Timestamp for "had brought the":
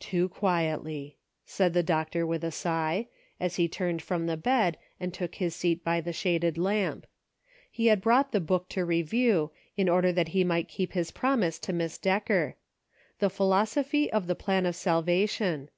7.84-8.40